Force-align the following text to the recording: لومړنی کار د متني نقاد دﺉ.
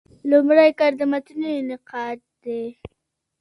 لومړنی 0.29 0.71
کار 0.79 0.91
د 0.99 1.01
متني 1.11 1.51
نقاد 1.69 2.17
دﺉ. 2.43 2.61